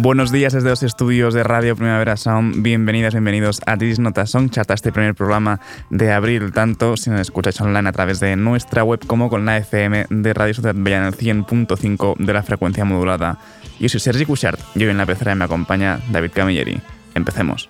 [0.00, 2.62] Buenos días desde los estudios de Radio Primavera Sound.
[2.62, 5.58] Bienvenidas, bienvenidos a This Nota Song Chat, este primer programa
[5.90, 9.56] de abril, tanto si nos escucháis online a través de nuestra web como con la
[9.56, 13.40] FM de Radio Sociedad Bella en el 100.5 de la frecuencia modulada.
[13.80, 16.80] Yo soy Sergi Cushart y hoy en la pecera me acompaña David Camilleri.
[17.16, 17.68] Empecemos.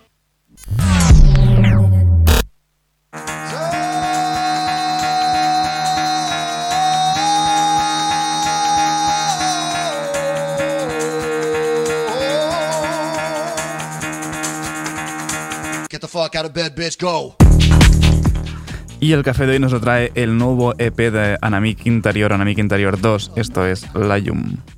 [19.01, 22.59] Y el café de hoy nos lo trae el nuevo EP de Anamic Interior, Anamic
[22.59, 24.57] Interior 2, esto es Layum.
[24.57, 24.78] The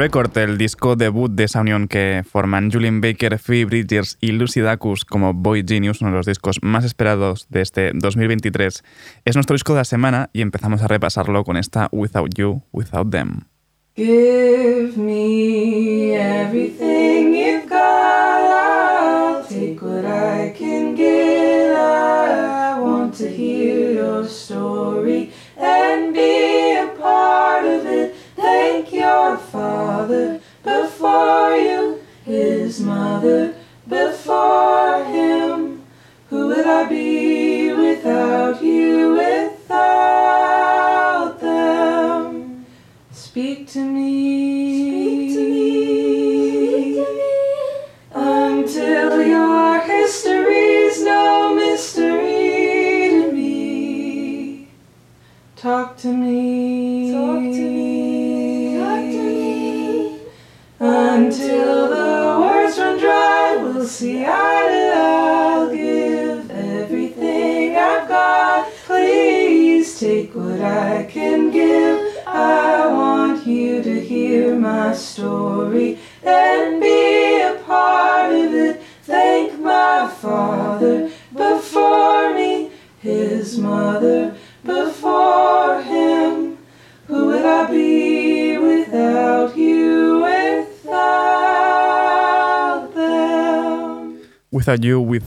[0.00, 4.62] Record, el disco debut de esa unión que forman Julian Baker, Phoebe Bridgers y Lucy
[4.62, 8.82] Dacus como Boy Genius, uno de los discos más esperados de este 2023,
[9.26, 13.10] es nuestro disco de la semana y empezamos a repasarlo con esta Without You, Without
[13.10, 13.40] Them.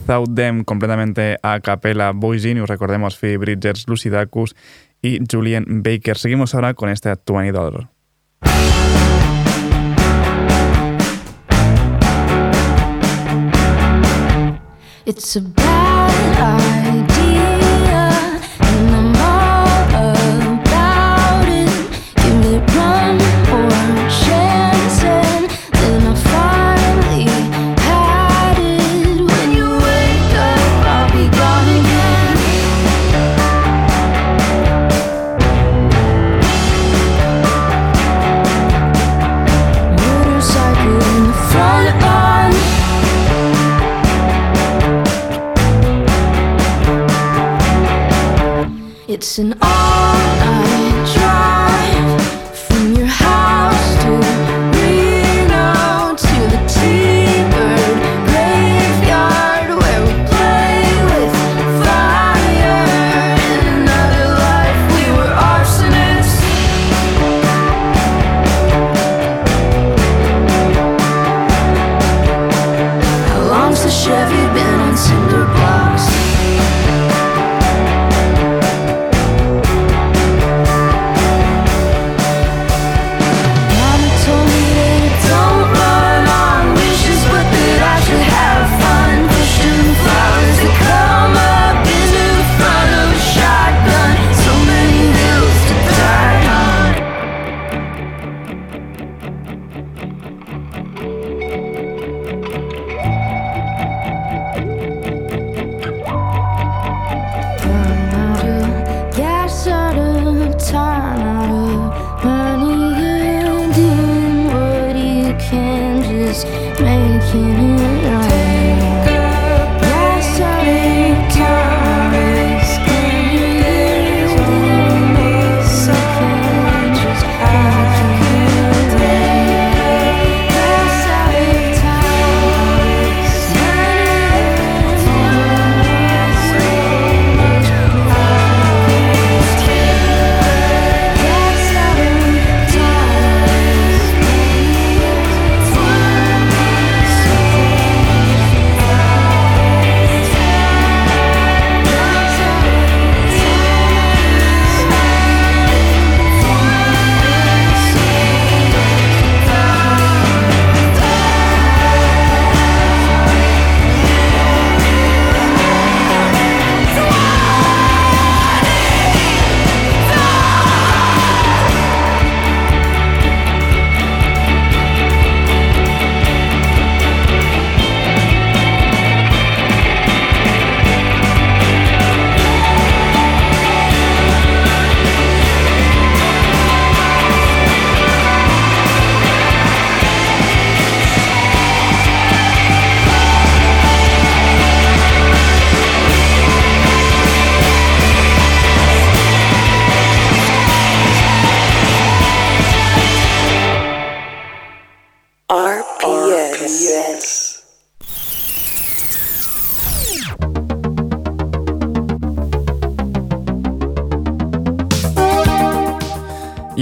[0.06, 4.54] Without Them, completamente a capela Boy Genius, recordemos Phoebe Bridgers, Lucy Dacus
[5.00, 6.18] y Julian Baker.
[6.18, 7.88] Seguimos ahora con este 20 Dollar.
[49.14, 49.52] It's an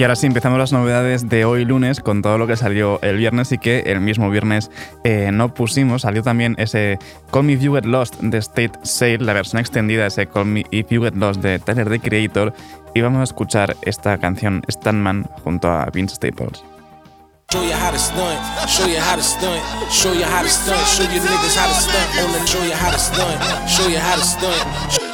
[0.03, 3.19] Y ahora sí, empezamos las novedades de hoy lunes con todo lo que salió el
[3.19, 4.69] viernes y que el mismo viernes
[5.05, 6.03] eh, no pusimos.
[6.03, 6.99] Salió también ese
[7.31, 10.65] Call Me If You Get Lost de State Sail, la versión extendida, ese Call Me
[10.73, 12.53] If You Get Lost de Tyler the Creator.
[12.97, 16.65] Y vamos a escuchar esta canción Standman junto a Vince Staples.
[17.53, 20.85] Show you how to stunt, show you how to stunt, show you how to stunt,
[20.85, 24.25] show you niggas how to stunt show you how to stunt, show you how to
[24.25, 25.12] stunt.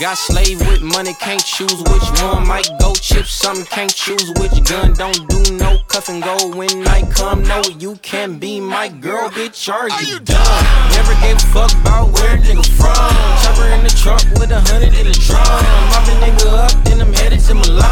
[0.00, 2.46] Got slave with money, can't choose which one.
[2.46, 4.94] Might go chip something, can't choose which gun.
[4.94, 7.42] Don't do no cuff and go when night come.
[7.44, 9.72] No, you can't be my girl, bitch.
[9.72, 10.64] Are you done?
[10.90, 13.12] Never gave a fuck about where a nigga from.
[13.44, 15.44] Chopper in the truck with a hundred in the drum.
[15.92, 17.86] Mop a nigga up, then I'm headed to Milan.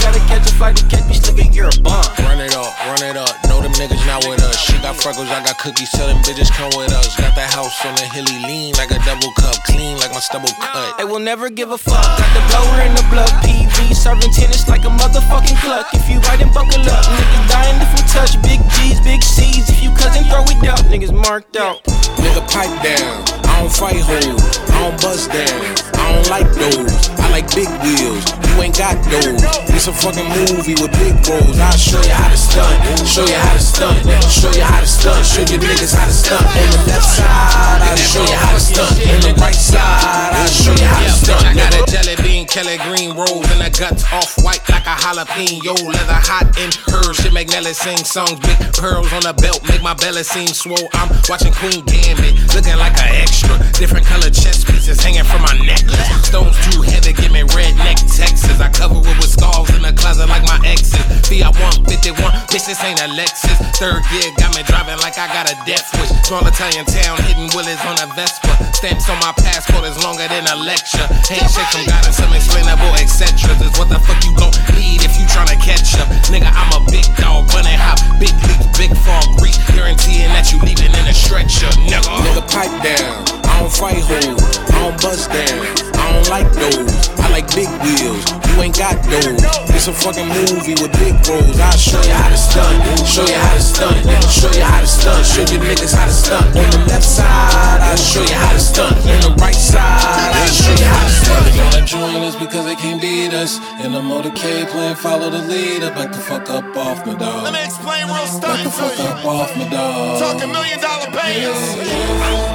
[0.00, 2.06] Gotta catch a flight to catch me, still get your bump.
[2.20, 3.36] Run it up, run it up.
[3.48, 4.56] Know them niggas not with us.
[4.56, 5.90] She got freckles, I got cookies.
[5.90, 7.16] Tell them bitches come with us.
[7.16, 10.48] Got that house on the hilly lean like a double cup, clean like my stubble
[10.60, 10.98] cut.
[10.98, 11.94] They will never give a fuck.
[12.18, 15.86] Got the blower in the blood, PV serving tennis like a motherfucking cluck.
[15.94, 18.40] If you right and buckle up, niggas dying if we touch.
[18.42, 19.70] Big G's, big C's.
[19.70, 20.80] If you cousin, throw it up.
[20.90, 21.82] Niggas marked out.
[22.20, 23.49] Nigga pipe down.
[23.60, 24.40] I don't fight hoes,
[24.72, 25.90] I don't bust down.
[26.00, 27.12] I don't like those.
[27.20, 28.24] I like big wheels.
[28.48, 29.36] You ain't got those.
[29.68, 31.60] It's a fucking movie with big roles.
[31.60, 32.72] I'll show you how to stunt.
[33.04, 34.00] Show you how to stunt.
[34.32, 35.20] Show you how to stunt.
[35.28, 36.40] Show you niggas how to stunt.
[36.40, 38.96] On the left side, I'll show you how to stunt.
[38.96, 41.44] On the right side, I'll show you how to stunt.
[41.44, 44.96] I got a jelly bean, Kelly green rolls, and the guts off white like a
[44.96, 45.76] jalapeno.
[45.84, 48.40] Leather hot and her shit make Nelly sing songs.
[48.40, 50.88] Big pearls on the belt make my belly seem swole.
[50.96, 53.49] I'm watching Queen Gambit, looking like an extra.
[53.78, 56.04] Different color chess pieces hanging from my necklace.
[56.26, 58.60] Stones too heavy, give me redneck Texas.
[58.60, 61.00] I cover it with scars in the closet like my exes.
[61.26, 61.54] Fiat
[61.88, 63.56] 151, bitch, this ain't a Lexus.
[63.80, 66.12] Third gear got me driving like I got a death wish.
[66.28, 68.52] Small Italian town, hitting willies on a Vespa.
[68.76, 71.06] Stamps on my passport is longer than a lecture.
[71.28, 73.52] Handshake from God and some explainable etc.
[73.64, 76.08] Is what the fuck you gon' need if you tryna catch up.
[76.28, 79.58] Nigga, I'm a big dog, running hop, big leaps, big fall, grease.
[79.72, 82.04] Guaranteeing that you leaving in a stretcher, nigga.
[82.24, 83.39] Nigga, pipe down.
[83.50, 84.40] I don't fight hoes.
[84.70, 85.58] I don't bust down.
[85.98, 87.10] I don't like those.
[87.18, 88.22] I like big wheels.
[88.50, 89.42] You ain't got those.
[89.74, 91.58] It's a fucking movie with big roles.
[91.58, 92.78] I'll show you how to stunt.
[93.06, 93.96] Show you how to stunt.
[94.30, 95.26] Show you how to stunt.
[95.26, 96.46] Show you niggas how to stunt.
[96.56, 98.96] On the left side, I'll show you how to stunt.
[98.96, 101.44] On the right side, I'll show you how to stunt.
[101.46, 103.58] They wanna join us because they can't beat us.
[103.84, 105.90] In the motorcade playing follow the leader.
[105.90, 107.44] Back the fuck up off my dog.
[107.44, 109.04] Let me explain real Back stunning the fuck you.
[109.04, 110.18] up off my dog.
[110.20, 112.49] Talking million dollar payers, multi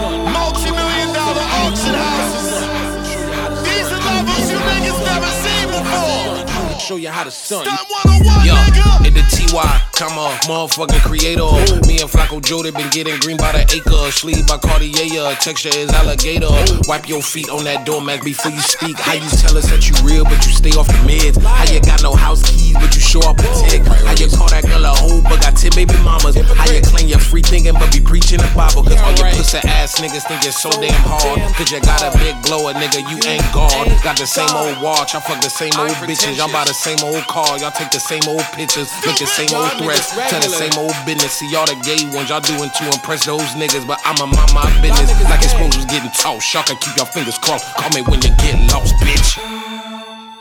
[4.76, 6.35] niggas never seen before.
[6.80, 7.66] Show you how to stunt.
[7.66, 8.54] Stunt 101, Yo,
[9.08, 11.50] in the TY, come on, motherfucking creator.
[11.88, 14.12] Me and Flacco Joe, they been getting green by the acre.
[14.12, 16.52] Sleeve by Cartier, texture is alligator.
[16.86, 19.00] Wipe your feet on that doormat before you speak.
[19.00, 21.42] How you tell us that you real, but you stay off the meds?
[21.42, 23.82] How you got no house keys, but you show up a tick?
[23.82, 26.38] How you call that girl a hoe, but got 10 baby mamas?
[26.38, 28.84] How you claim you're free thinking, but be preaching the Bible?
[28.84, 31.42] Cause all your pussy ass niggas think you're so damn hard.
[31.58, 33.90] Cause you got a big blower, nigga, you ain't God.
[34.04, 36.38] Got the same old watch, I fuck the same old bitches.
[36.38, 39.54] Y'all buy the same old car, y'all take the same old pictures, make the same
[39.54, 41.34] old threats, tell the same old business.
[41.34, 44.66] See all the gay ones y'all doing to impress those niggas, but I'ma mind my
[44.82, 45.12] business.
[45.24, 47.66] Like exposures getting tossed, y'all can keep your fingers crossed.
[47.76, 49.95] Call me when you get lost, bitch.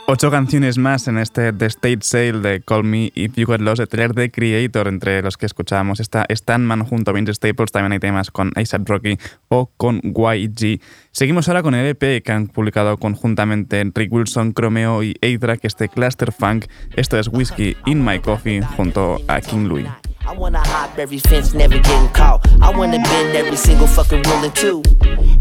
[0.07, 3.79] Ocho canciones más en este The State Sale de Call Me If You Get Lost,
[3.79, 5.99] de trailer de Creator, entre los que escuchábamos.
[5.99, 9.17] Está Stanman junto a Vince Staples, también hay temas con ASAP Rocky
[9.49, 10.79] o con YG.
[11.11, 15.89] Seguimos ahora con el EP que han publicado conjuntamente Rick Wilson, Chromeo y A-Track, este
[15.89, 16.65] Cluster Funk.
[16.95, 20.04] Esto es Whiskey in My Coffee junto a King Louis.
[20.27, 22.47] I wanna hop every fence, never getting caught.
[22.59, 24.81] I wanna bend every single fucking rule in two.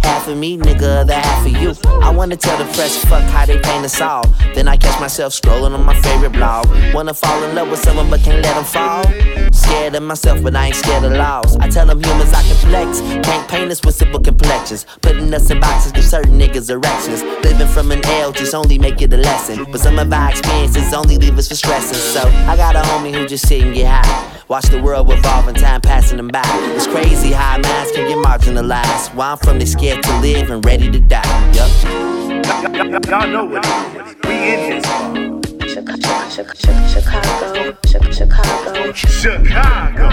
[0.03, 1.75] Half of me, nigga, other half of you.
[2.03, 4.25] I wanna tell the press fuck how they paint us all.
[4.55, 6.67] Then I catch myself scrolling on my favorite blog.
[6.93, 9.05] Wanna fall in love with someone but can't let them fall.
[9.53, 11.57] Scared of myself, but I ain't scared of laws.
[11.57, 13.01] I tell them humans I can flex.
[13.27, 14.85] Can't paint us with simple complexions.
[15.01, 17.23] Putting us in boxes give certain niggas erections.
[17.43, 19.65] Living from an L just only make it a lesson.
[19.73, 21.97] But some of our experiences only leave us for stressing.
[21.97, 24.44] So I got a homie who just sit and get high.
[24.49, 26.43] Watch the world revolve and time passing them by.
[26.77, 29.15] It's crazy how minds can get marginalized.
[29.15, 31.53] Where I'm from, they scared to live and ready to die.
[31.53, 31.71] Yup.
[33.09, 34.15] Y'all know what it is.
[34.25, 34.85] We in this.
[35.75, 36.29] Chicago,
[36.93, 37.73] Chicago,
[38.93, 40.09] Chicago.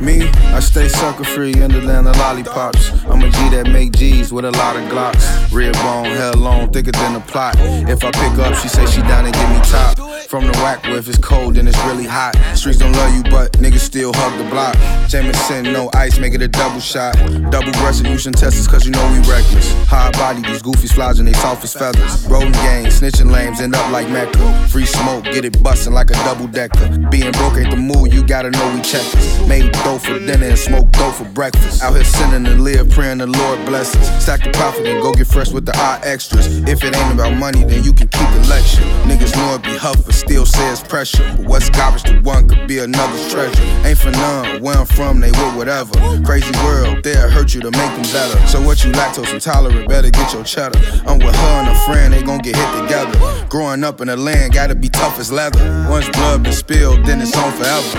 [0.00, 2.90] Me, I stay sucker free in the land of lollipops.
[3.06, 5.26] I'm a G that make G's with a lot of glocks.
[5.52, 7.56] Red bone, hell long, thicker than the plot.
[7.58, 9.98] If I pick up, she say she down and give me top.
[10.28, 12.34] From the whack if it's cold and it's really hot.
[12.54, 14.74] Streets don't love you, but niggas still hug the block.
[15.08, 17.14] Jameson, no ice, make it a double shot.
[17.50, 19.72] Double breasted, you shouldn't test us cause you know we reckless.
[19.86, 22.26] High body, these goofies flies and they soft as feathers.
[22.26, 24.68] Rolling gang, snitching lames, end up like Mecca.
[24.68, 26.88] Free smoke, get it bustin' like a double decker.
[27.10, 29.46] Being broke ain't the move, you gotta know we checkers.
[29.46, 31.82] Made dough for dinner and smoke dough for breakfast.
[31.82, 34.24] Out here sinning and live, praying the Lord bless us.
[34.24, 36.46] Stack the profit and go get fresh with the eye extras.
[36.66, 38.82] If it ain't about money, then you can keep the lecture.
[39.04, 41.24] Niggas know it be huff, but still says pressure.
[41.36, 43.62] But what's garbage to one could be another's treasure.
[43.84, 45.92] Ain't for none, where I'm from, they with whatever.
[46.24, 48.46] Crazy world, they'll hurt you to make them better.
[48.46, 50.78] So what you lactose intolerant, better get your cheddar.
[51.06, 53.46] I'm with her and a friend, they gon' get hit together.
[53.48, 55.86] Growing up in the land, gotta be tough as leather.
[55.90, 57.98] Once blood been spilled, then it's on forever.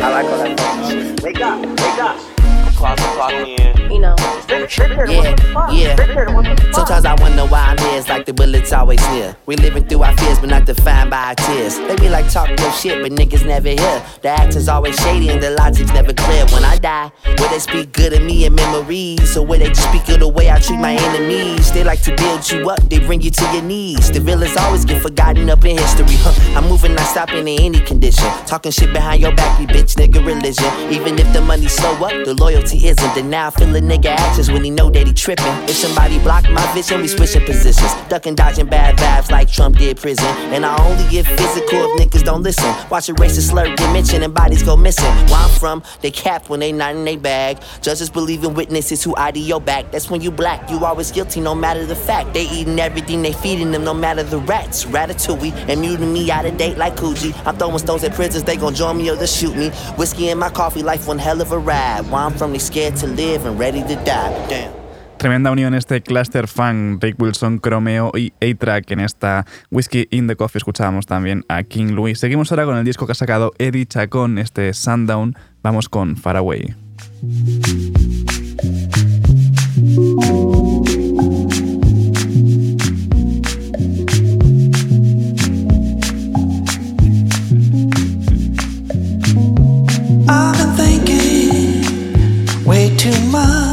[0.00, 1.22] I like all that.
[1.22, 2.27] Wake up, wake up.
[2.78, 3.90] Clock the clock in.
[3.90, 4.14] you know,
[4.48, 5.34] Yeah,
[5.72, 6.72] yeah.
[6.72, 7.98] Sometimes I wonder why I'm here.
[7.98, 9.36] It's like the bullets always near.
[9.46, 11.76] We living through our fears, but not defined by our tears.
[11.76, 14.02] They be like talk your shit, but niggas never hear.
[14.22, 16.46] The acting's always shady and the logic's never clear.
[16.52, 19.36] When I die, will they speak good of me in memories?
[19.36, 21.72] Or will they just speak of the way I treat my enemies?
[21.72, 24.08] They like to build you up, they bring you to your knees.
[24.12, 26.06] The villains always get forgotten up in history.
[26.10, 26.56] Huh.
[26.56, 28.28] I'm moving, not stopping in any condition.
[28.46, 30.70] Talking shit behind your back, you bitch, nigga religion.
[30.92, 33.14] Even if the money slow up, the loyalty isn't.
[33.14, 35.46] Then now I feel a nigga actions when he know that he tripping.
[35.64, 37.92] If somebody block my vision, we switching positions.
[38.08, 40.26] Ducking, dodging bad vibes like Trump did prison.
[40.52, 42.74] And I only get physical if niggas don't listen.
[42.90, 45.12] Watch a racist slur get mentioned and bodies go missing.
[45.28, 47.58] Where I'm from, they cap when they not in they bag.
[47.80, 49.90] Judges believe in witnesses who ID your back.
[49.90, 52.34] That's when you black, you always guilty no matter the fact.
[52.34, 54.84] They eating everything they feeding them no matter the rats.
[54.84, 57.34] Ratatouille and muting me out of date like Coogee.
[57.46, 59.70] I'm throwing stones at prisons, they gon' join me or they shoot me.
[59.96, 62.10] Whiskey in my coffee, life one hell of a ride.
[62.10, 64.32] Where I'm from, scared to live and ready to die.
[64.48, 64.78] Damn.
[65.18, 68.92] Tremenda unión este Cluster Funk, Rick Wilson, Chromeo y A-Track.
[68.92, 72.18] En esta Whiskey in the Coffee escuchábamos también a King Louis.
[72.18, 75.34] Seguimos ahora con el disco que ha sacado Eddie Chacón, este Sundown.
[75.60, 76.76] Vamos con Far Away.
[93.08, 93.67] 有吗？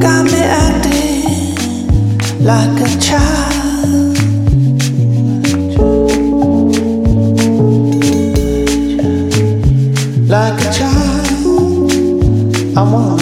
[0.00, 1.56] Got me acting
[2.44, 4.16] like a child.
[10.28, 11.90] Like a child,
[12.76, 13.17] I wanna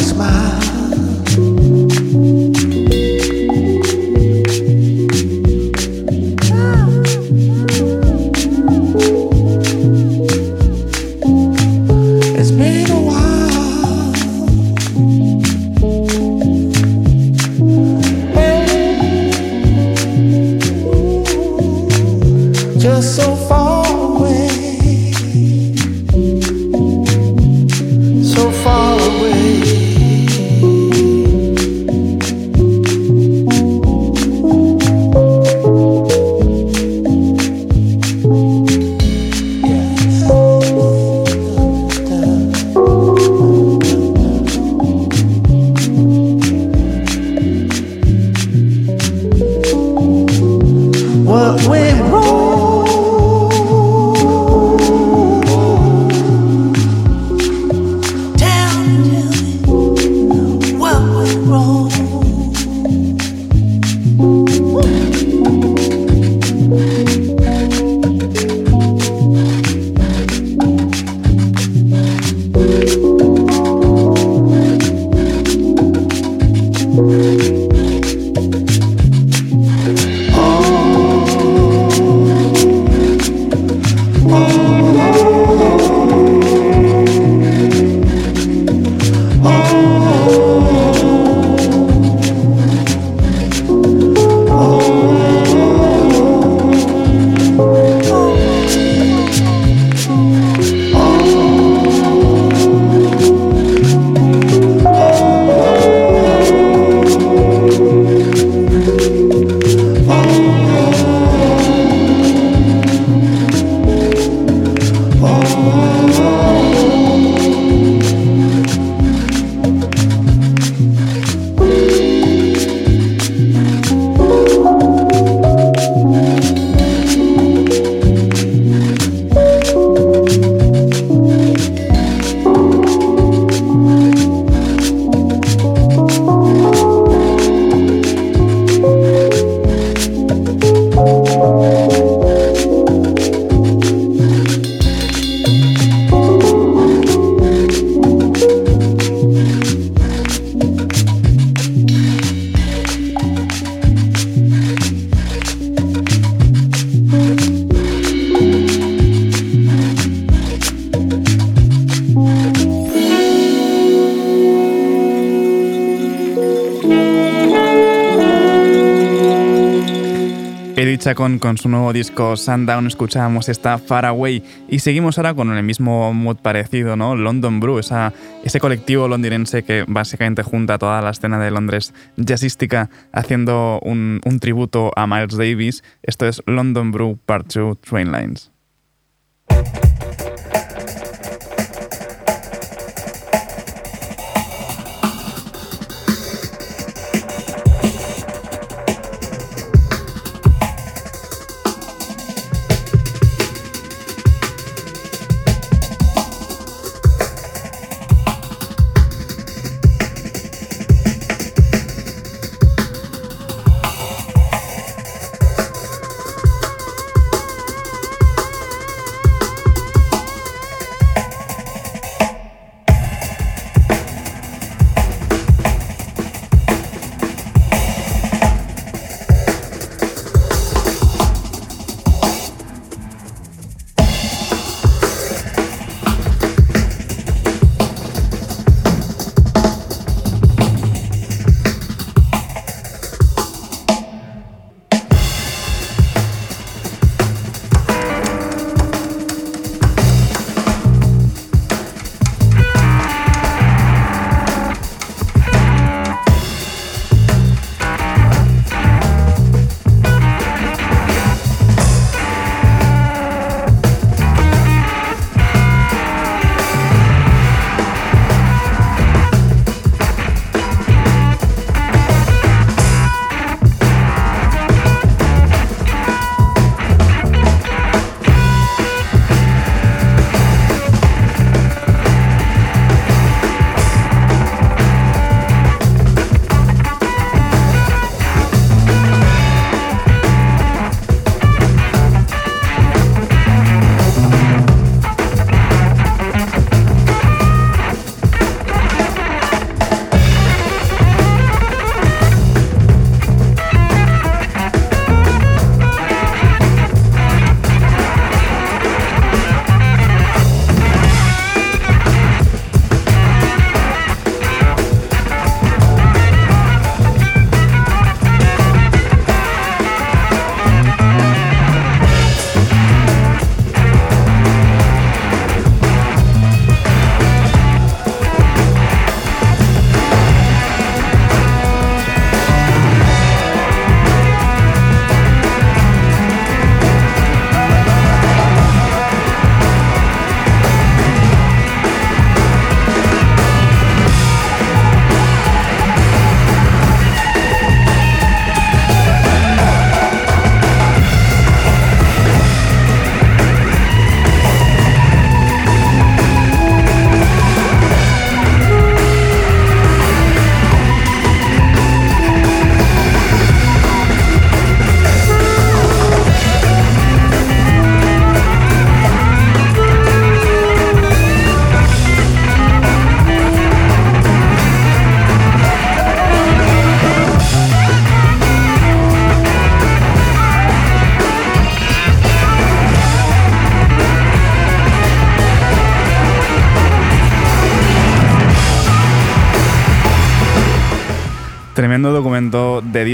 [171.15, 176.13] Con su nuevo disco Sundown escuchábamos esta Far Away y seguimos ahora con el mismo
[176.13, 177.15] mood parecido, ¿no?
[177.15, 183.79] London Brew, ese colectivo londinense que básicamente junta toda la escena de Londres jazzística haciendo
[183.85, 185.85] un, un tributo a Miles Davis.
[186.03, 188.56] Esto es London Brew Part 2 Train Lines.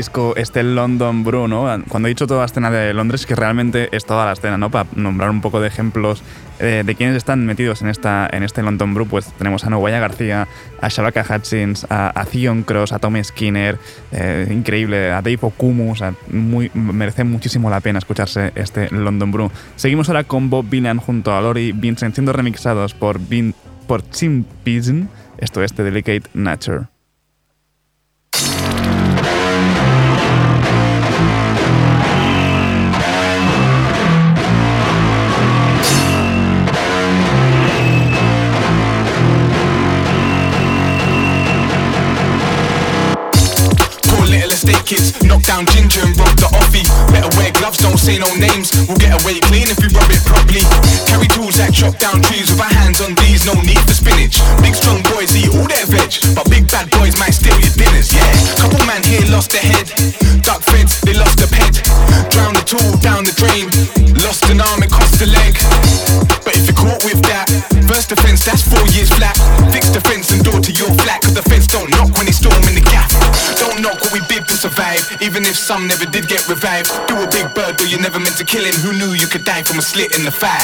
[0.03, 1.65] Disco London Brew, ¿no?
[1.89, 4.69] Cuando he dicho toda la escena de Londres, que realmente es toda la escena, ¿no?
[4.69, 6.25] Para nombrar un poco de ejemplos
[6.59, 10.01] eh, de quienes están metidos en, esta, en este London Brew, pues tenemos a Noguaya
[10.01, 10.49] García,
[10.81, 13.79] a Shabaka Hutchins, a, a Theon Cross, a Tom Skinner,
[14.11, 19.31] eh, increíble, a Dave Okumu, o sea, muy, merece muchísimo la pena escucharse este London
[19.31, 19.51] Brew.
[19.77, 23.21] Seguimos ahora con Bob Villan junto a Lori Vincent siendo remixados por,
[23.87, 26.87] por Chim Pigeon, esto es The Delicate Nature.
[44.83, 46.87] Kids, knock down ginger and rob the offie.
[47.11, 48.75] Better wear gloves, don't say no names.
[48.87, 50.65] We'll get away clean if we rub it properly.
[51.07, 54.43] Carry tools that chop down trees with our hands on these, no need for spinach.
[54.61, 58.11] Big strong boys eat all their veg, but big bad boys might steal your dinners,
[58.11, 58.27] yeah.
[58.59, 59.89] Couple man here lost their head.
[60.43, 61.79] Duck feds, they lost a pet.
[62.35, 63.71] Drown the tool down the drain.
[64.27, 65.55] Lost an arm, it cost a leg.
[66.43, 67.47] But if you're caught with that,
[67.87, 69.35] first offense, that's four years flat.
[69.71, 71.22] Fix the fence and door to your flat,
[75.33, 76.93] even if some never did get revived.
[77.09, 78.77] Do a big bird, though you never meant to kill him.
[78.85, 80.61] Who knew you could die from a slit in the thigh?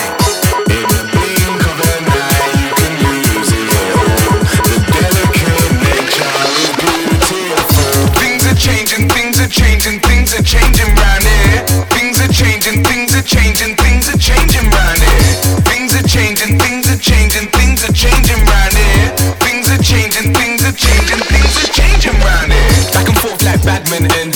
[0.68, 4.28] In the blink of an eye, you can lose it all.
[4.68, 8.12] The delicate nature is beautiful.
[8.20, 11.64] Things are changing, things are changing, things are changing round here.
[11.96, 15.64] Things are changing, things are changing, things are changing round here.
[15.64, 19.16] Things are changing, things are changing, things are changing round here.
[19.40, 22.92] Things are changing, things are changing, things are changing round here.
[22.92, 24.27] Back and forth like badminton.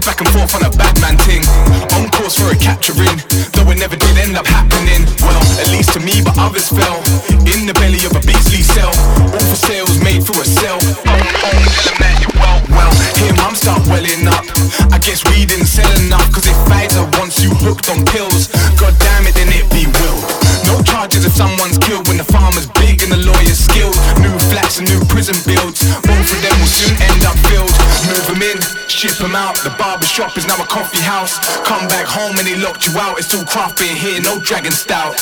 [0.00, 1.44] Back and forth on a Batman ting.
[1.92, 3.20] On course for a capturing,
[3.52, 5.04] though it never did end up happening.
[5.20, 7.04] Well, at least to me, but others fell
[7.44, 8.90] in the belly of a beastly cell.
[9.28, 10.80] All for sales made through a cell.
[11.04, 12.92] Oh, oh, tell you're well, well.
[13.20, 14.48] Him, I'm start welling up.
[14.88, 18.48] I guess we didn't sell enough, cause if Pfizer wants you hooked on pills,
[18.80, 20.20] god damn it, then it be will.
[20.64, 23.96] No charges if someone's killed when the farmer's big and the lawyer's skilled.
[24.24, 25.84] New flats and new prison builds.
[26.08, 27.72] Both of them will soon end up filled.
[28.08, 29.56] Move them in, ship them out.
[29.64, 31.40] The barber shop is now a coffee house.
[31.64, 33.16] Come back home and they locked you out.
[33.16, 35.16] It's all craft beer here, no dragon stout.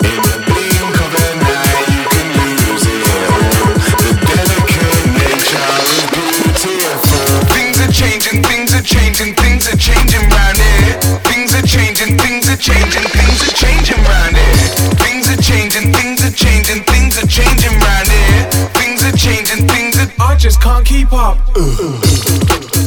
[0.00, 3.68] In the blink of an eye, you can lose it all.
[4.00, 7.20] The delicate nature is beautiful.
[7.52, 10.96] Things are changing, things are changing, things are changing round here.
[11.28, 14.72] Things are changing, things are changing, things are changing round here.
[15.04, 18.48] Things are changing, things are changing, things are changing round here.
[18.80, 20.08] Things are changing, things are.
[20.16, 21.36] I just can't keep up.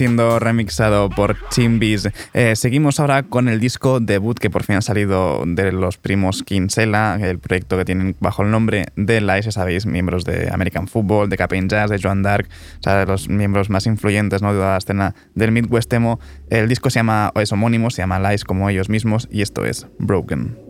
[0.00, 2.08] siendo remixado por Chimbis.
[2.32, 6.42] Eh, seguimos ahora con el disco debut que por fin ha salido de los primos
[6.42, 11.28] Kinsella, el proyecto que tienen bajo el nombre de Lice, sabéis, miembros de American Football,
[11.28, 14.54] de Captain Jazz, de Joan Dark, o sea, de los miembros más influyentes ¿no?
[14.54, 16.18] de la escena del Midwest emo.
[16.48, 19.66] El disco se llama, o es homónimo, se llama Lice como ellos mismos, y esto
[19.66, 20.69] es broken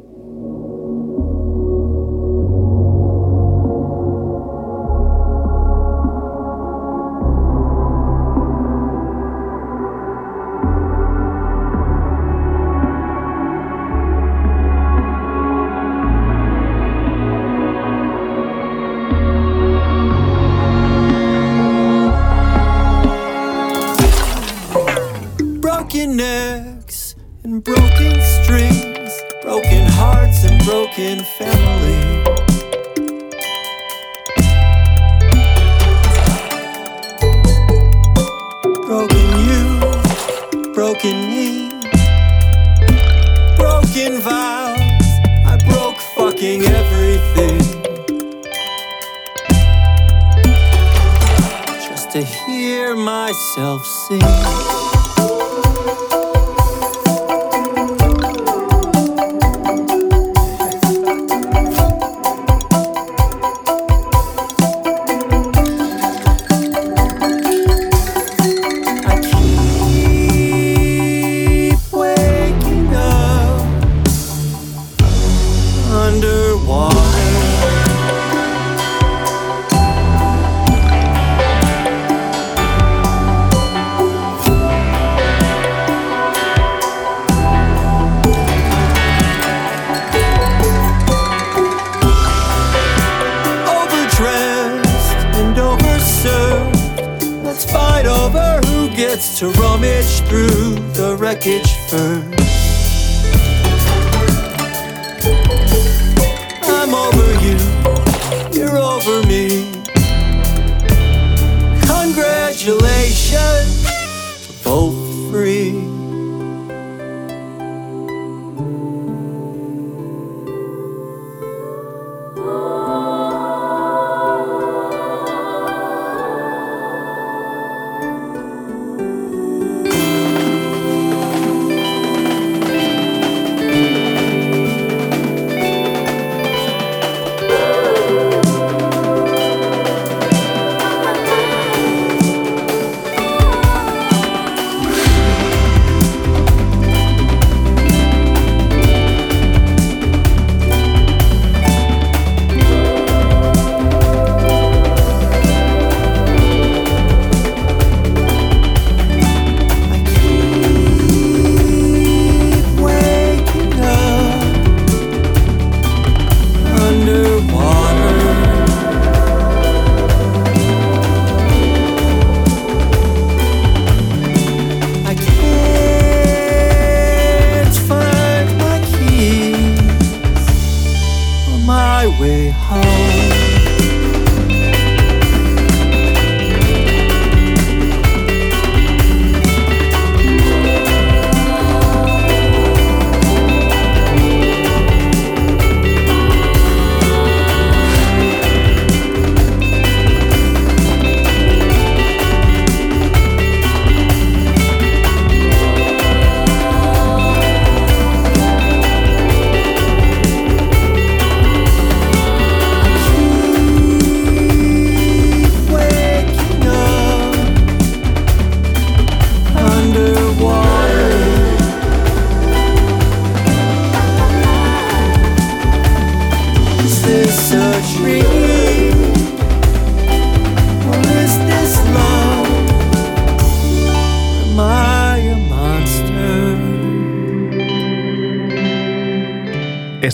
[52.12, 54.79] to hear myself sing.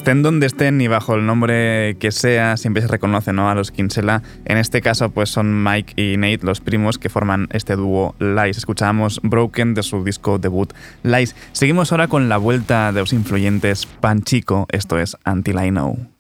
[0.06, 3.50] estén donde estén y bajo el nombre que sea, siempre se reconoce ¿no?
[3.50, 4.22] a los Kinsella.
[4.44, 8.56] En este caso, pues son Mike y Nate, los primos que forman este dúo Lies.
[8.56, 11.34] Escuchábamos Broken de su disco debut Lies.
[11.50, 16.15] Seguimos ahora con la vuelta de los influyentes Panchico, esto es Until I Know.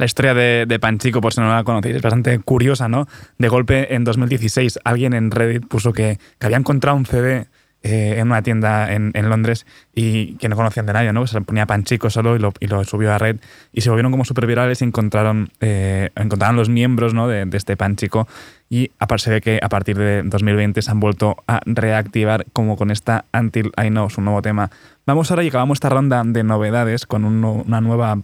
[0.00, 3.06] la historia de, Panchico, por si no la conocéis, es bastante curiosa, ¿no?
[3.36, 7.48] De golpe, en 2016, alguien en Reddit puso que, había encontrado un CD
[7.82, 11.20] eh, en una tienda en, Londres y que no conocían de nadie, ¿no?
[11.20, 13.40] Pues se ponía Panchico solo y lo, subió a red
[13.74, 17.28] y se volvieron como súper virales y encontraron, eh, encontraron los miembros ¿no?
[17.28, 18.26] de, este Panchico
[18.70, 22.90] y se ve que a partir de 2020 se han vuelto a reactivar como con
[22.90, 24.70] esta Until I Know, su nuevo tema.
[25.04, 28.16] Vamos ahora y acabamos esta ronda de novedades con un, una nueva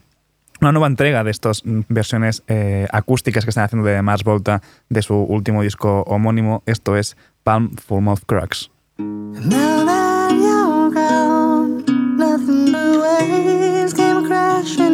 [0.61, 4.63] una nueva entrega de estas mm, versiones eh, acústicas que están haciendo de Mars Volta
[4.89, 6.63] de su último disco homónimo.
[6.67, 8.05] Esto es Palm Full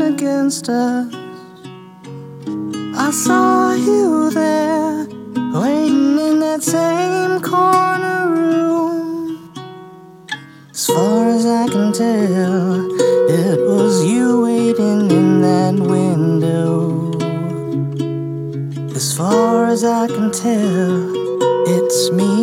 [0.03, 1.15] against us.
[2.95, 5.07] I saw you there,
[5.55, 8.53] waiting in that same corner room.
[19.23, 21.13] Far as I can tell,
[21.69, 22.42] it's me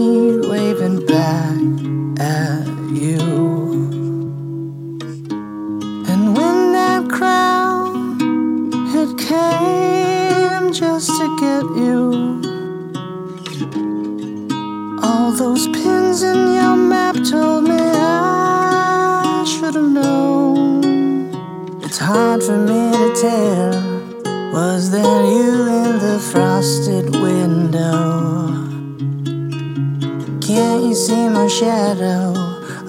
[31.59, 32.31] shadow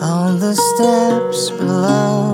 [0.01, 2.30] on the steps below?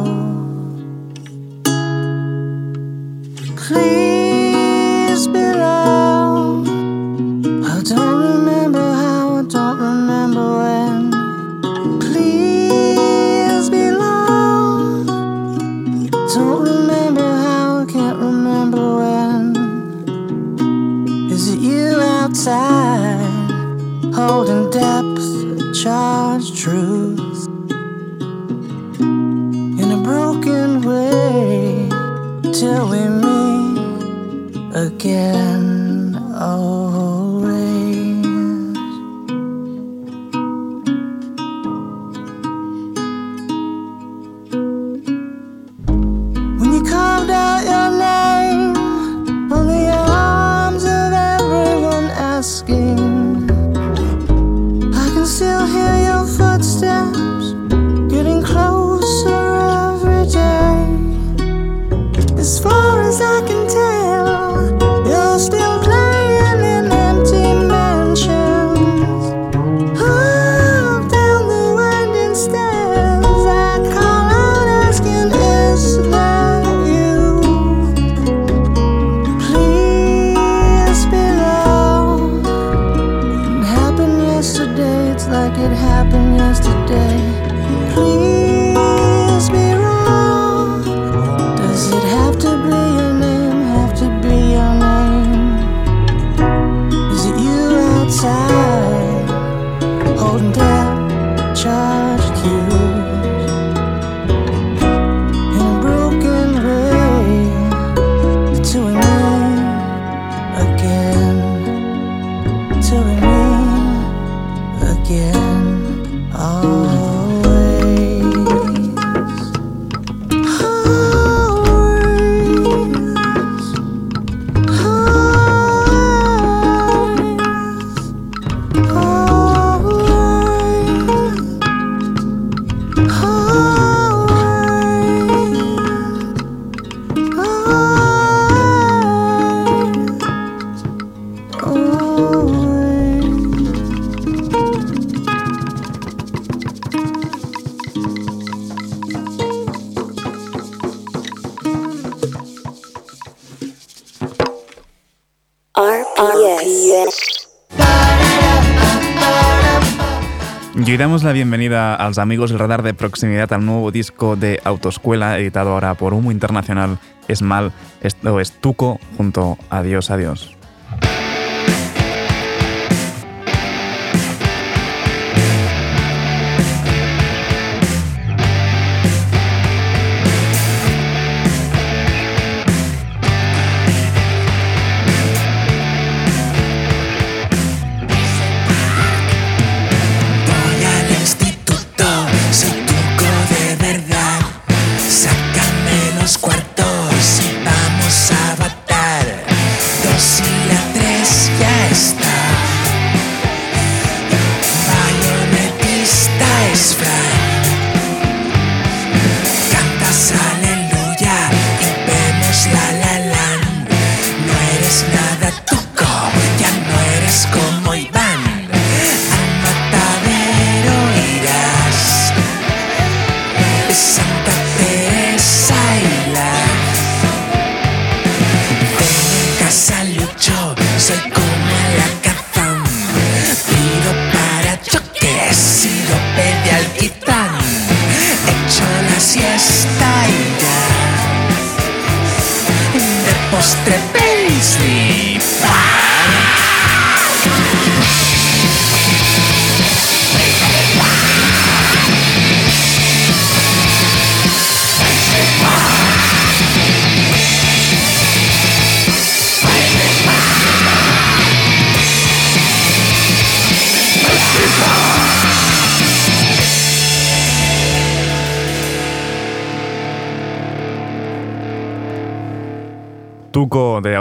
[161.07, 165.39] Damos la bienvenida a los amigos del radar de proximidad al nuevo disco de Autoescuela,
[165.39, 166.99] editado ahora por Humo Internacional
[167.29, 167.71] Esmal.
[168.01, 170.56] Esto es Tuco junto a Dios, adiós.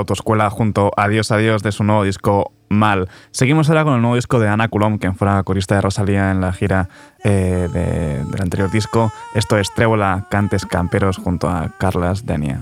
[0.10, 3.10] Autoescuela junto a Adiós Adiós de su nuevo disco Mal.
[3.32, 6.42] Seguimos ahora con el nuevo disco de Ana Coulomb, quien fuera corista de Rosalía en
[6.42, 6.90] la gira
[7.24, 9.12] eh, de- del anterior disco.
[9.34, 12.60] Esto es Trébola, Cantes Camperos junto a Carlas Denia.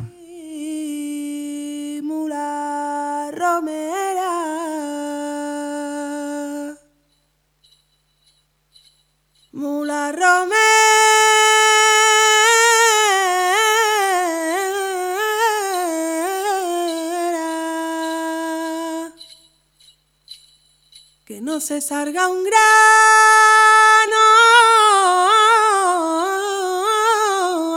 [21.54, 22.56] No se salga un grano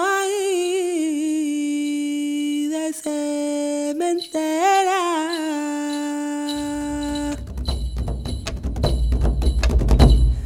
[0.02, 1.08] ahí
[2.68, 5.02] de cementera.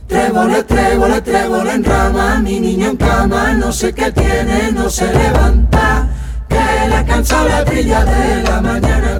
[0.08, 5.06] Trébole, trébole, trébole en rama, mi niño en cama, no sé qué tiene, no se
[5.06, 6.08] levanta,
[6.48, 7.04] que la
[7.64, 9.19] trilla de la mañana,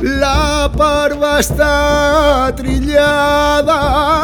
[0.00, 4.23] La parva está trillada.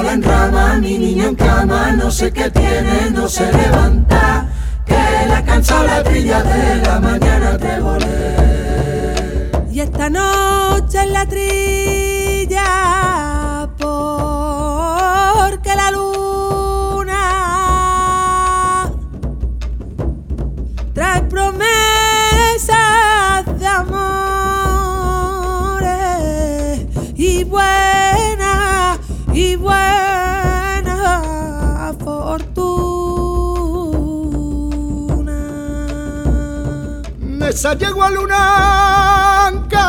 [0.00, 4.46] En rama, mi niño en cama, no sé qué tiene, no se levanta,
[4.84, 4.94] que
[5.26, 8.06] le ha cansado la trilla de la mañana, trébole.
[9.70, 12.23] Y esta noche en la trilla,
[37.64, 39.88] Esa yegua lunanca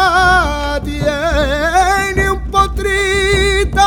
[0.81, 3.81] tiene un potrito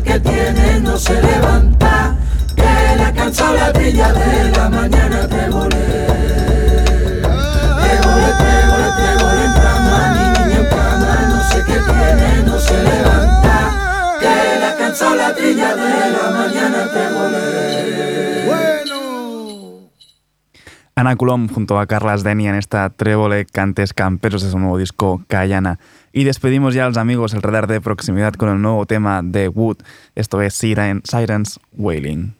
[0.00, 2.14] cama, qué tiene, no se levanta,
[2.54, 3.72] que le ha cansado la
[4.12, 5.76] de la mañana, trébole.
[7.80, 12.82] Trébole, trébole, trébole en rama, mi niño en cama, no sé qué tiene, no se
[12.82, 17.07] levanta, que le ha cansado la trilla de la mañana, trébole.
[20.98, 25.22] Ana Coulomb junto a Carlas Denia en esta Trébole Cantes Camperos de su nuevo disco
[25.28, 25.78] Cayana.
[26.12, 29.46] Y despedimos ya a los amigos el radar de proximidad con el nuevo tema de
[29.46, 29.76] Wood.
[30.16, 32.34] Esto es Siren, Sirens Wailing.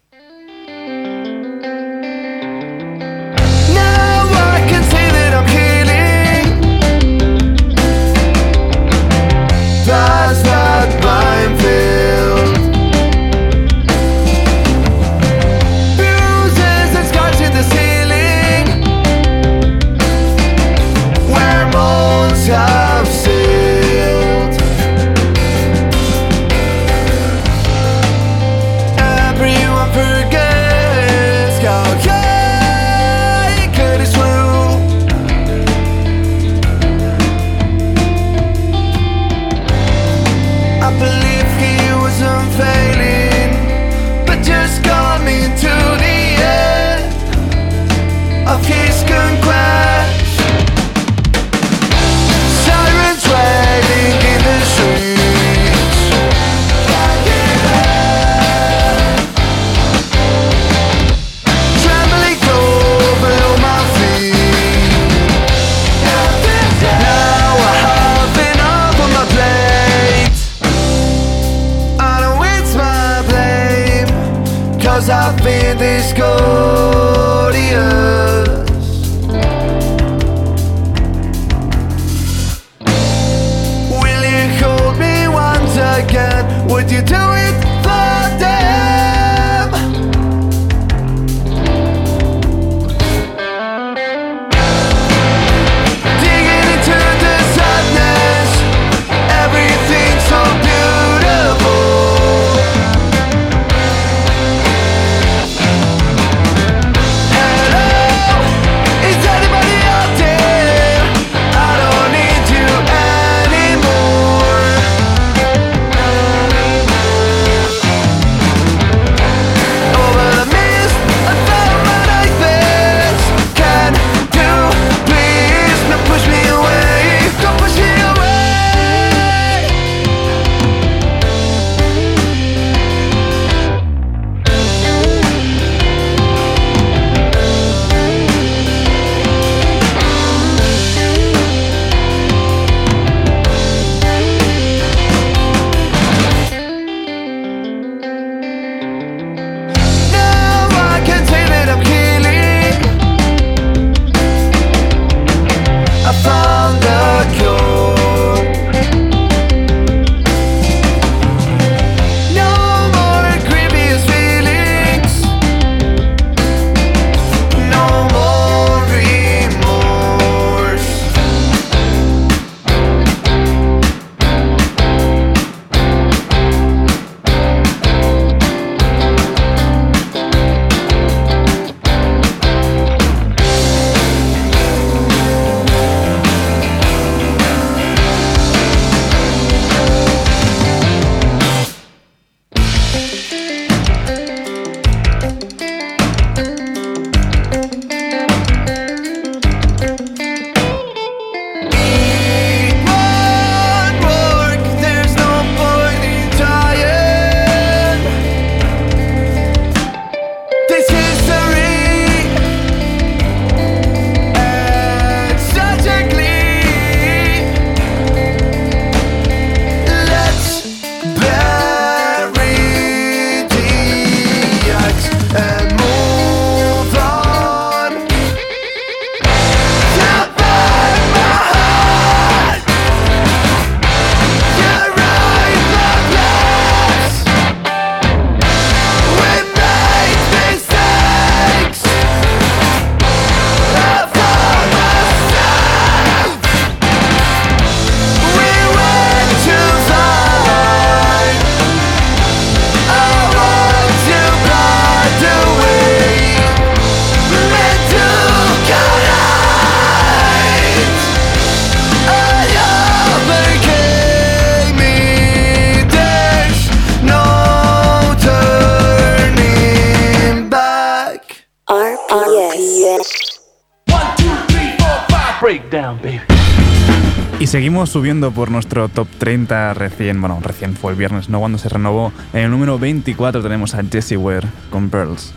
[277.58, 281.68] Seguimos subiendo por nuestro top 30 recién, bueno, recién fue el viernes, no cuando se
[281.68, 282.12] renovó.
[282.32, 285.34] En el número 24 tenemos a Jessie Ware con Pearls.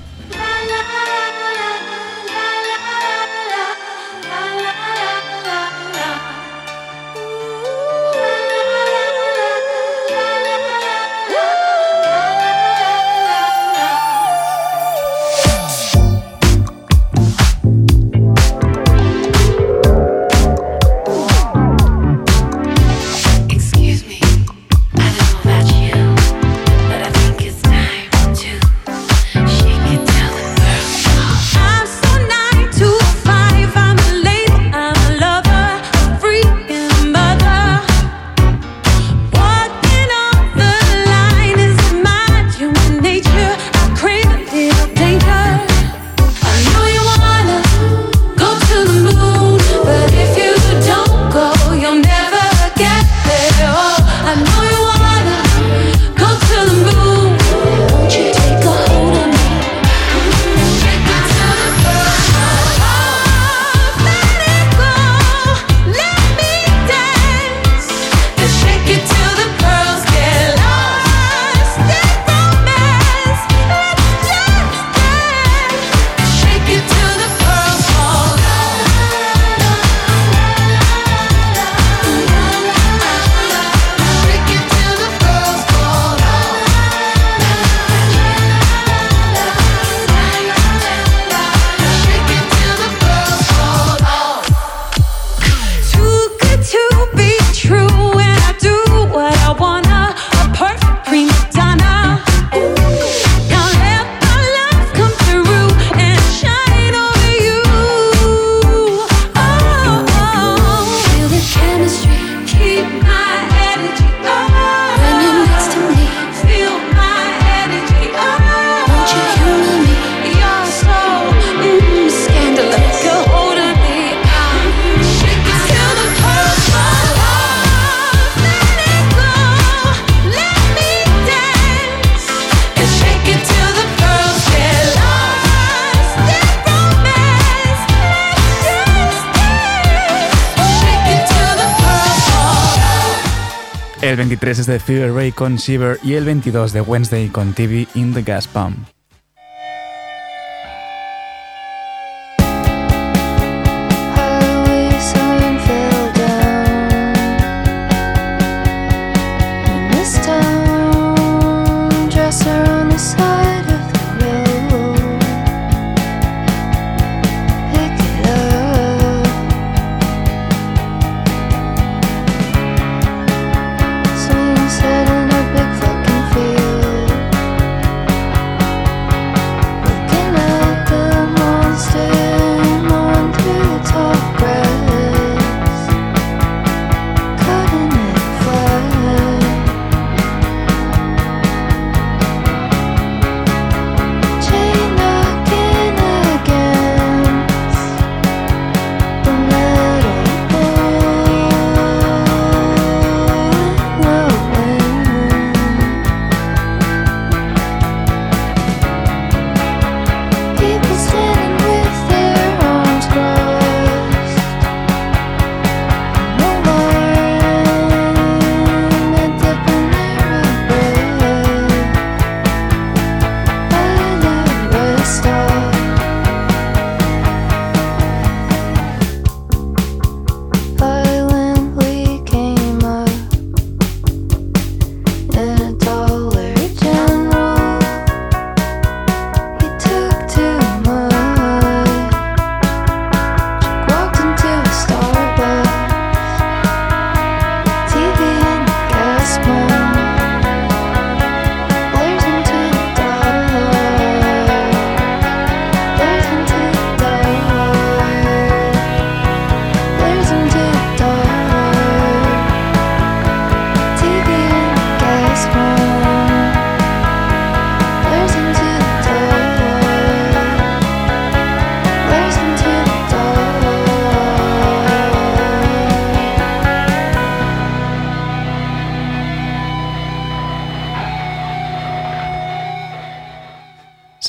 [144.61, 148.21] Es de Fever Ray con Shiver y el 22 de Wednesday con TV in the
[148.21, 149.00] Gas Pump.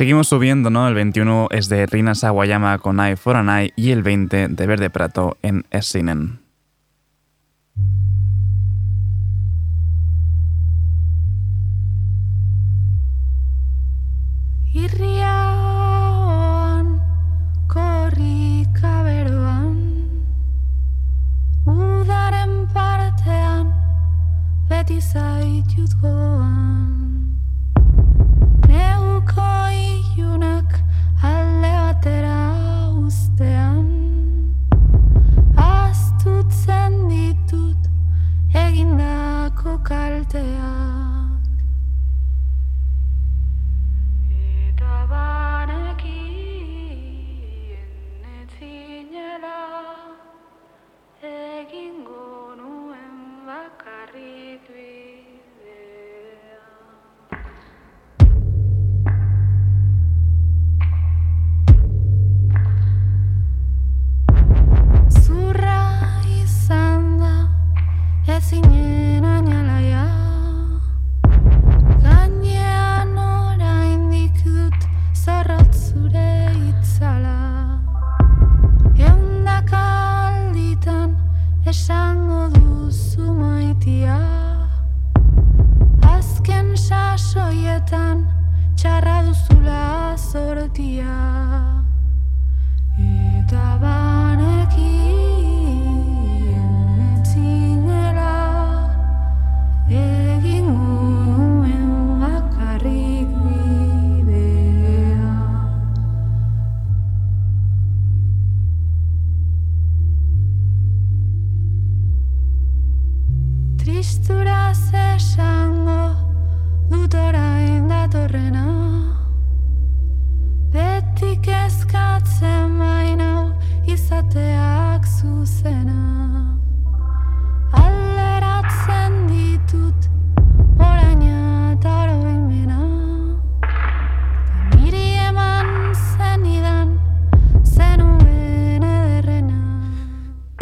[0.03, 0.89] Seguimos subiendo, ¿no?
[0.89, 4.67] El 21 es de Rina Sawayama con Eye for an Eye y el 20 de
[4.67, 6.41] Verde Prato en Essinen.
[14.73, 15.31] Irriagoan,
[17.69, 20.11] korrika beroan
[21.65, 23.73] Udaren partean,
[24.69, 27.02] beti zaitut goan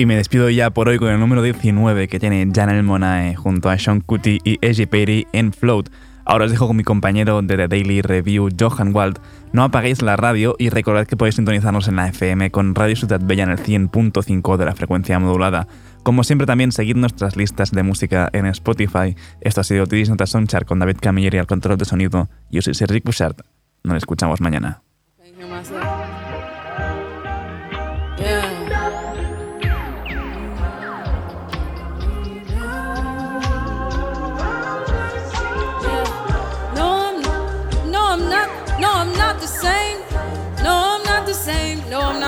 [0.00, 3.68] Y me despido ya por hoy con el número 19 que tiene Janelle Monae junto
[3.68, 5.90] a Sean Cutty y Eji Perry en Float.
[6.24, 9.18] Ahora os dejo con mi compañero de The Daily Review, Johan Wald.
[9.52, 13.20] No apaguéis la radio y recordad que podéis sintonizarnos en la FM con Radio Ciudad
[13.22, 15.68] Bella en el 100.5 de la frecuencia modulada.
[16.02, 19.14] Como siempre también seguid nuestras listas de música en Spotify.
[19.42, 22.30] Esto ha sido Tidis Nota Songchart con David Camilleri al control de sonido.
[22.50, 23.36] Yo soy Rick Bouchard.
[23.84, 24.80] Nos escuchamos mañana.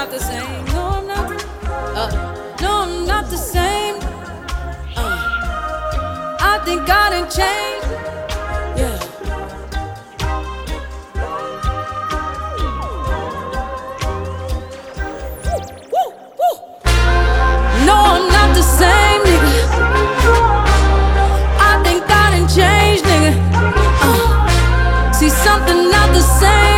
[0.02, 0.64] Not the same.
[0.64, 1.44] No, I'm not.
[1.94, 3.94] Uh, no, I'm not the same.
[4.96, 7.86] Uh, I think I done changed.
[8.80, 8.98] Yeah.
[17.86, 19.52] No, I'm not the same, nigga.
[21.68, 22.02] I think
[22.52, 23.32] changed, nigga.
[24.02, 26.71] Uh, see something not the same,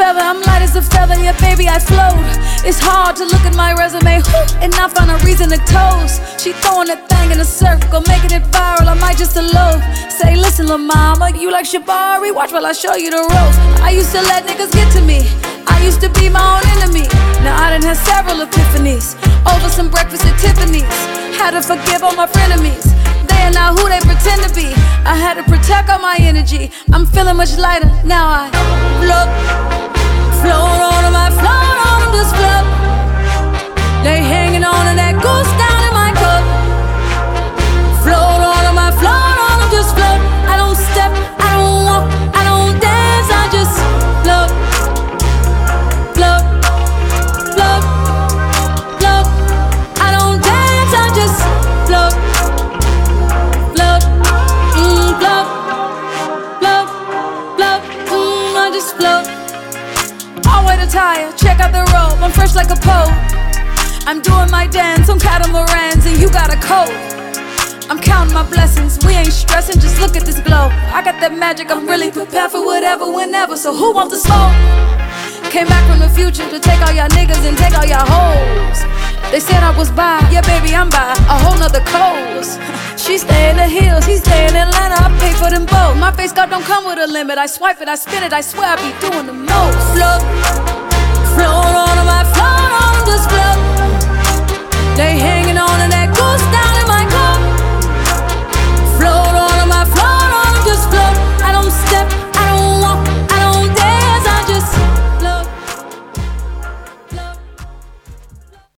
[0.00, 2.24] feather, I'm light as a feather, yeah, baby, I float.
[2.64, 6.40] It's hard to look at my resume whew, and not find a reason to toast.
[6.40, 9.84] She throwing that thing in a circle, making it viral, I might just elope.
[10.08, 12.32] Say, listen, lil' mama, you like Shabari?
[12.32, 13.58] Watch while I show you the ropes.
[13.84, 15.20] I used to let niggas get to me,
[15.68, 17.04] I used to be my own enemy.
[17.44, 19.20] Now I done had several epiphanies
[19.52, 20.88] over some breakfast at Tiffany's.
[21.36, 22.99] Had to forgive all my frenemies.
[23.46, 24.68] Are not who they pretend to be.
[25.04, 26.70] I had to protect all my energy.
[26.92, 28.26] I'm feeling much lighter now.
[28.42, 28.46] I
[29.00, 29.30] float,
[30.40, 32.66] float on I float on 'em, just float.
[34.04, 35.59] They hanging on to that goose
[60.92, 63.12] I'll wait a tire, check out the robe, I'm fresh like a pope.
[64.06, 66.90] I'm doing my dance on catamarans and you got a coat.
[67.90, 70.68] I'm counting my blessings, we ain't stressing, just look at this glow.
[70.92, 74.99] I got that magic, I'm really prepared for whatever, whenever, so who wants the smoke?
[75.50, 78.84] Came back from the future to take all y'all niggas and take all y'all hoes.
[79.32, 82.60] They said I was by, yeah, baby, I'm by a whole nother coast.
[82.96, 85.96] She stay in the hills, he stay in Atlanta, I pay for them both.
[85.98, 88.42] My face card don't come with a limit, I swipe it, I spin it, I
[88.42, 89.78] swear I be doing the most.
[89.90, 90.22] Float,
[91.34, 93.40] float on I float on just float.